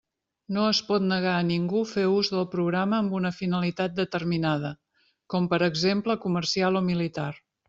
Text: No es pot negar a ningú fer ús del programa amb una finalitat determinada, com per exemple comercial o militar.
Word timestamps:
No 0.55 0.61
es 0.67 0.77
pot 0.85 1.03
negar 1.09 1.33
a 1.41 1.43
ningú 1.49 1.81
fer 1.89 2.05
ús 2.13 2.31
del 2.35 2.47
programa 2.55 2.99
amb 3.03 3.13
una 3.19 3.33
finalitat 3.41 3.95
determinada, 4.01 4.75
com 5.35 5.51
per 5.53 5.61
exemple 5.71 6.19
comercial 6.29 6.83
o 6.83 6.87
militar. 6.93 7.33